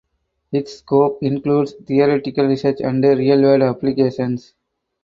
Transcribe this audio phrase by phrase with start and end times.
[0.51, 4.55] Its scope includes theoretical research and real world applications.